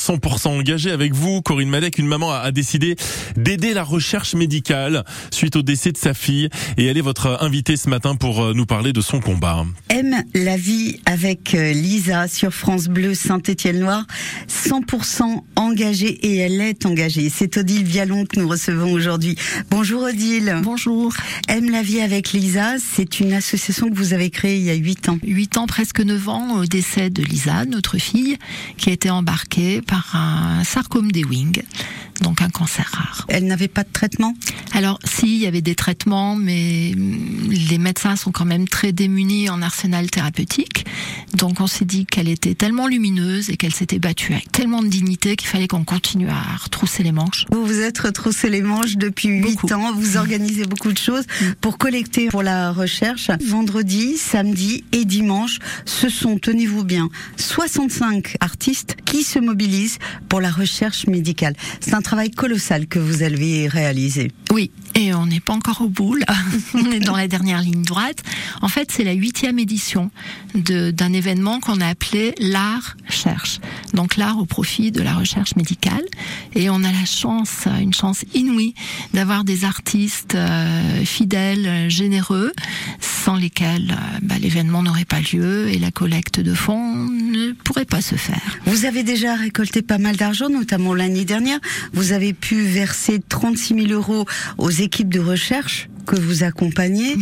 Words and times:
100% 0.00 0.48
engagée 0.48 0.90
avec 0.90 1.14
vous. 1.14 1.42
Corinne 1.42 1.68
Malek, 1.68 1.98
une 1.98 2.06
maman 2.06 2.32
a 2.32 2.50
décidé 2.52 2.96
d'aider 3.36 3.74
la 3.74 3.84
recherche 3.84 4.34
médicale 4.34 5.04
suite 5.30 5.56
au 5.56 5.62
décès 5.62 5.92
de 5.92 5.98
sa 5.98 6.14
fille 6.14 6.48
et 6.78 6.86
elle 6.86 6.96
est 6.96 7.02
votre 7.02 7.38
invitée 7.42 7.76
ce 7.76 7.88
matin 7.90 8.16
pour 8.16 8.42
euh, 8.42 8.54
nous 8.54 8.66
parler 8.66 8.92
de 8.92 9.00
son 9.00 9.20
combat. 9.20 9.64
Aime 9.90 10.22
la 10.34 10.56
vie 10.56 11.00
avec 11.04 11.54
euh, 11.54 11.72
Lisa 11.72 12.28
sur 12.28 12.52
France 12.52 12.88
Bleu 12.88 13.14
Saint-Étienne-Noir, 13.14 14.06
100% 14.48 15.42
engagée 15.56 16.08
et 16.08 16.36
elle 16.38 16.60
est 16.60 16.86
engagée. 16.86 17.28
C'est 17.28 17.58
Odile 17.58 17.84
Vialon 17.84 18.24
que 18.24 18.40
nous 18.40 18.48
recevons 18.48 18.92
aujourd'hui. 18.92 19.36
Bonjour 19.70 20.02
Odile. 20.04 20.56
Bonjour. 20.62 21.12
Aime 21.48 21.70
la 21.70 21.82
vie 21.82 22.00
avec 22.00 22.32
Lisa, 22.32 22.76
c'est 22.78 23.20
une 23.20 23.32
association 23.32 23.88
que 23.90 23.94
vous 23.94 24.14
avez 24.14 24.30
créée 24.30 24.56
il 24.56 24.62
y 24.62 24.70
a 24.70 24.74
8 24.74 25.08
ans. 25.10 25.18
8 25.22 25.58
ans, 25.58 25.66
presque 25.66 26.00
9 26.00 26.28
ans 26.28 26.56
au 26.60 26.64
décès 26.64 27.10
de 27.10 27.22
Lisa, 27.22 27.64
notre 27.66 27.98
fille, 27.98 28.38
qui 28.76 28.90
a 28.90 28.92
été 28.92 29.10
embarquée 29.10 29.82
par 29.90 30.14
un 30.14 30.62
sarcome 30.62 31.10
des 31.10 31.24
wings 31.24 31.62
donc 32.20 32.42
un 32.42 32.48
cancer 32.48 32.88
rare. 32.92 33.24
Elle 33.28 33.46
n'avait 33.46 33.68
pas 33.68 33.82
de 33.82 33.88
traitement? 33.92 34.34
Alors 34.72 34.98
si, 35.04 35.36
il 35.36 35.42
y 35.42 35.46
avait 35.46 35.62
des 35.62 35.74
traitements, 35.74 36.36
mais 36.36 36.92
les 36.94 37.78
médecins 37.78 38.16
sont 38.16 38.30
quand 38.30 38.44
même 38.44 38.68
très 38.68 38.92
démunis 38.92 39.48
en 39.48 39.62
arsenal 39.62 40.10
thérapeutique. 40.10 40.86
Donc 41.34 41.60
on 41.60 41.66
s'est 41.66 41.84
dit 41.84 42.06
qu'elle 42.06 42.28
était 42.28 42.54
tellement 42.54 42.86
lumineuse 42.86 43.50
et 43.50 43.56
qu'elle 43.56 43.74
s'était 43.74 43.98
battue 43.98 44.34
avec 44.34 44.52
tellement 44.52 44.82
de 44.82 44.88
dignité 44.88 45.36
qu'il 45.36 45.48
fallait 45.48 45.68
qu'on 45.68 45.84
continue 45.84 46.28
à 46.28 46.56
retrousser 46.62 47.02
les 47.02 47.12
manches. 47.12 47.46
Vous 47.50 47.64
vous 47.64 47.80
êtes 47.80 47.98
retroussé 47.98 48.50
les 48.50 48.62
manches 48.62 48.96
depuis 48.96 49.28
8 49.28 49.72
ans, 49.72 49.92
vous 49.94 50.16
organisez 50.16 50.66
beaucoup 50.66 50.92
de 50.92 50.98
choses 50.98 51.24
pour 51.60 51.78
collecter 51.78 52.28
pour 52.28 52.42
la 52.42 52.72
recherche. 52.72 53.30
Vendredi, 53.44 54.16
samedi 54.16 54.84
et 54.92 55.04
dimanche, 55.04 55.58
ce 55.84 56.08
sont, 56.08 56.38
tenez-vous 56.38 56.84
bien, 56.84 57.08
65 57.36 58.36
artistes 58.40 58.96
qui 59.04 59.22
se 59.22 59.38
mobilisent 59.38 59.79
pour 60.28 60.40
la 60.40 60.50
recherche 60.50 61.06
médicale. 61.06 61.54
C'est 61.80 61.94
un 61.94 62.02
travail 62.02 62.30
colossal 62.30 62.86
que 62.86 62.98
vous 62.98 63.22
avez 63.22 63.68
réalisé. 63.68 64.30
Oui, 64.52 64.70
et 64.94 65.14
on 65.14 65.26
n'est 65.26 65.40
pas 65.40 65.52
encore 65.52 65.82
au 65.82 65.88
bout 65.88 66.18
on 66.74 66.90
est 66.90 67.00
dans 67.00 67.16
la 67.16 67.28
dernière 67.28 67.60
ligne 67.60 67.82
droite. 67.82 68.22
En 68.62 68.68
fait, 68.68 68.90
c'est 68.90 69.04
la 69.04 69.12
huitième 69.12 69.58
édition 69.58 70.10
d'un 70.54 71.12
événement 71.12 71.60
qu'on 71.60 71.80
a 71.80 71.86
appelé 71.86 72.34
l'art 72.38 72.96
cherche. 73.08 73.60
Donc 73.94 74.16
l'art 74.16 74.38
au 74.38 74.46
profit 74.46 74.90
de 74.90 75.02
la 75.02 75.14
recherche 75.14 75.56
médicale. 75.56 76.04
Et 76.54 76.70
on 76.70 76.82
a 76.84 76.92
la 76.92 77.04
chance, 77.04 77.66
une 77.80 77.94
chance 77.94 78.24
inouïe, 78.34 78.74
d'avoir 79.14 79.44
des 79.44 79.64
artistes 79.64 80.34
euh, 80.34 81.04
fidèles, 81.04 81.88
généreux, 81.90 82.52
sans 83.00 83.36
lesquels 83.36 83.90
euh, 83.90 84.18
bah, 84.22 84.36
l'événement 84.40 84.82
n'aurait 84.82 85.04
pas 85.04 85.20
lieu 85.20 85.68
et 85.68 85.78
la 85.78 85.90
collecte 85.90 86.40
de 86.40 86.54
fonds 86.54 87.06
ne 87.08 87.52
pourrait 87.52 87.84
pas 87.84 88.00
se 88.00 88.14
faire. 88.14 88.58
Vous 88.66 88.84
avez 88.84 89.02
déjà 89.02 89.34
récolté 89.34 89.82
pas 89.82 89.98
mal 89.98 90.16
d'argent, 90.16 90.48
notamment 90.48 90.94
l'année 90.94 91.24
dernière. 91.24 91.58
Vous 91.92 92.12
avez 92.12 92.32
pu 92.32 92.62
verser 92.62 93.20
36 93.28 93.86
000 93.86 93.92
euros 93.92 94.26
aux 94.58 94.70
équipes 94.70 95.12
de 95.12 95.20
recherche 95.20 95.88
que 96.06 96.16
vous 96.16 96.42
accompagnez. 96.42 97.16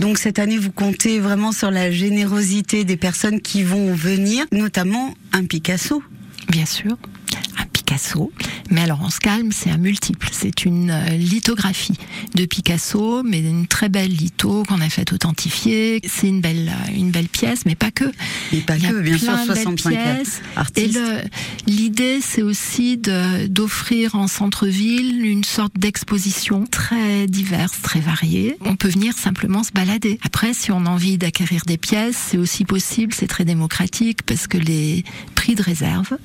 Donc 0.00 0.18
cette 0.18 0.38
année, 0.38 0.58
vous 0.58 0.72
comptez 0.72 1.20
vraiment 1.20 1.52
sur 1.52 1.70
la 1.70 1.90
générosité 1.90 2.84
des 2.84 2.96
personnes 2.96 3.40
qui 3.40 3.62
vont 3.62 3.94
venir, 3.94 4.46
notamment 4.52 5.14
un 5.32 5.44
Picasso. 5.44 6.02
Bien 6.48 6.66
sûr. 6.66 6.96
Picasso. 7.72 8.30
Mais 8.72 8.80
alors 8.80 9.00
on 9.02 9.10
se 9.10 9.20
calme, 9.20 9.52
c'est 9.52 9.70
un 9.70 9.76
multiple. 9.76 10.28
C'est 10.32 10.64
une 10.64 10.90
euh, 10.90 11.10
lithographie 11.10 11.98
de 12.34 12.46
Picasso, 12.46 13.22
mais 13.22 13.40
une 13.40 13.66
très 13.66 13.90
belle 13.90 14.10
litho 14.10 14.62
qu'on 14.66 14.80
a 14.80 14.88
fait 14.88 15.12
authentifier. 15.12 16.00
C'est 16.08 16.26
une 16.26 16.40
belle, 16.40 16.72
euh, 16.74 16.92
une 16.96 17.10
belle 17.10 17.28
pièce, 17.28 17.66
mais 17.66 17.74
pas 17.74 17.90
que. 17.90 18.06
Et 18.50 18.60
pas 18.60 18.78
que, 18.78 19.00
bien 19.00 19.18
sûr, 19.18 19.36
65 19.44 19.90
pièces. 19.90 20.40
Et 20.76 20.88
l'idée, 21.66 22.20
c'est 22.22 22.40
aussi 22.40 22.96
d'offrir 22.96 24.14
en 24.14 24.26
centre-ville 24.26 25.26
une 25.26 25.44
sorte 25.44 25.78
d'exposition 25.78 26.64
très 26.64 27.26
diverse, 27.26 27.74
très 27.82 28.00
variée. 28.00 28.56
On 28.64 28.76
peut 28.76 28.88
venir 28.88 29.18
simplement 29.18 29.64
se 29.64 29.72
balader. 29.72 30.18
Après, 30.22 30.54
si 30.54 30.72
on 30.72 30.86
a 30.86 30.88
envie 30.88 31.18
d'acquérir 31.18 31.64
des 31.66 31.76
pièces, 31.76 32.16
c'est 32.30 32.38
aussi 32.38 32.64
possible, 32.64 33.12
c'est 33.12 33.26
très 33.26 33.44
démocratique 33.44 34.22
parce 34.22 34.46
que 34.46 34.56
les 34.56 35.04
prix 35.34 35.54
de 35.54 35.62
réserve 35.62 36.16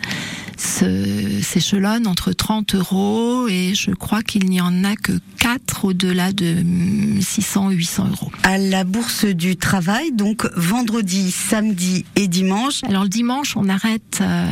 s'échelonnent 0.58 2.08
entre 2.08 2.34
30 2.38 2.76
euros 2.76 3.48
et 3.48 3.74
je 3.76 3.92
crois 3.92 4.22
qu'il 4.22 4.46
n'y 4.46 4.62
en 4.62 4.84
a 4.84 4.96
que 4.96 5.14
4 5.40 5.86
au-delà 5.86 6.32
de 6.32 6.64
600 7.20 7.72
800 7.72 8.08
euros. 8.12 8.32
À 8.44 8.58
la 8.58 8.84
Bourse 8.84 9.26
du 9.26 9.58
Travail, 9.58 10.12
donc 10.14 10.48
vendredi, 10.56 11.32
samedi 11.32 12.06
et 12.16 12.28
dimanche. 12.28 12.84
Alors 12.86 13.04
le 13.04 13.10
dimanche, 13.10 13.58
on 13.58 13.68
arrête 13.70 14.20
euh, 14.22 14.46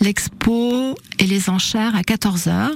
l'expo 0.00 0.96
et 1.18 1.26
les 1.26 1.48
enchères 1.48 1.94
à 1.96 2.02
14h. 2.02 2.70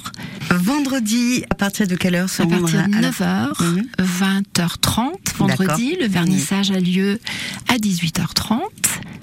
Vendredi, 0.50 1.44
à 1.50 1.54
partir 1.54 1.86
de 1.86 1.96
quelle 1.96 2.14
heure 2.14 2.30
À 2.38 2.46
partir 2.46 2.88
de 2.88 2.94
9h, 2.94 3.52
20h30. 3.98 5.00
Mhm. 5.00 5.16
Vendredi, 5.36 5.96
le 6.00 6.06
vernissage 6.06 6.70
a 6.70 6.80
lieu 6.80 7.20
à 7.68 7.76
18h30 7.76 8.60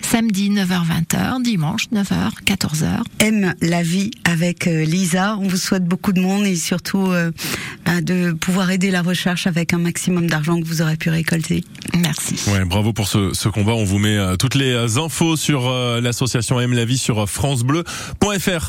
samedi 0.06 0.52
9h-20h, 0.52 1.42
dimanche 1.42 1.88
9h, 1.92 2.44
14h. 2.46 3.02
Aime 3.20 3.56
la 3.62 3.82
vie 3.82 4.12
avec 4.24 4.68
euh, 4.68 4.86
Lisa. 4.86 5.36
On 5.42 5.48
vous 5.48 5.58
souhaite 5.58 5.84
beaucoup 5.84 6.14
de 6.14 6.20
monde 6.20 6.46
et 6.46 6.56
surtout 6.56 7.08
euh, 7.08 7.32
bah, 7.86 8.02
de 8.02 8.32
pouvoir 8.32 8.70
aider 8.70 8.92
la 8.92 9.02
recherche 9.02 9.48
avec 9.48 9.74
un 9.74 9.80
maximum 9.80 10.28
d'argent 10.28 10.62
que 10.62 10.66
vous 10.66 10.84
aurez 10.84 10.96
pu 10.96 11.10
récolter. 11.10 11.64
Merci. 11.96 12.36
Ouais, 12.52 12.64
bravo 12.66 12.94
pour 12.94 13.08
ce, 13.08 13.34
ce 13.34 13.50
combat. 13.50 13.74
On 13.74 13.84
vous 13.84 13.98
met 13.98 14.16
euh, 14.16 14.36
toutes 14.36 14.56
les 14.56 14.98
infos 14.98 15.38
sur 15.38 15.70
l'association 15.70 16.62
Aime 16.62 16.74
la 16.74 16.86
vie 16.86 17.00
sur 17.00 17.28
francebleu.fr. 17.28 18.64